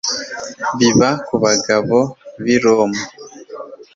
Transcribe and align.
biba 0.77 1.09
Ku 1.25 1.35
bagabo 1.43 1.97
bi 2.43 2.55
Roma 2.63 3.01